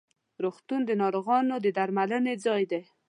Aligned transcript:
روغتون 0.43 0.81
د 0.85 0.91
ناروغانو 1.01 1.55
د 1.65 1.67
درملنې 1.77 2.33
ځای 2.45 2.63
ده. 2.71 2.81